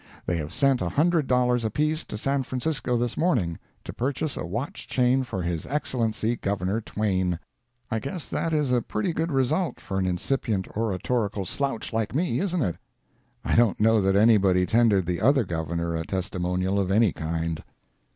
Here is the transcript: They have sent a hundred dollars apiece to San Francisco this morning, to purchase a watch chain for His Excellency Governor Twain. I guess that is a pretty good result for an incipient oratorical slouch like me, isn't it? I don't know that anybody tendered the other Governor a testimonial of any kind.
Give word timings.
They 0.25 0.37
have 0.37 0.51
sent 0.51 0.81
a 0.81 0.89
hundred 0.89 1.27
dollars 1.27 1.63
apiece 1.63 2.03
to 2.05 2.17
San 2.17 2.41
Francisco 2.41 2.97
this 2.97 3.15
morning, 3.15 3.59
to 3.83 3.93
purchase 3.93 4.35
a 4.35 4.43
watch 4.43 4.87
chain 4.87 5.23
for 5.23 5.43
His 5.43 5.67
Excellency 5.67 6.37
Governor 6.37 6.81
Twain. 6.81 7.37
I 7.91 7.99
guess 7.99 8.27
that 8.27 8.51
is 8.51 8.71
a 8.71 8.81
pretty 8.81 9.13
good 9.13 9.31
result 9.31 9.79
for 9.79 9.99
an 9.99 10.07
incipient 10.07 10.67
oratorical 10.75 11.45
slouch 11.45 11.93
like 11.93 12.15
me, 12.15 12.39
isn't 12.39 12.63
it? 12.63 12.77
I 13.45 13.53
don't 13.55 13.79
know 13.79 14.01
that 14.01 14.15
anybody 14.15 14.65
tendered 14.65 15.05
the 15.05 15.21
other 15.21 15.43
Governor 15.43 15.95
a 15.95 16.03
testimonial 16.03 16.79
of 16.79 16.89
any 16.89 17.11
kind. 17.13 17.63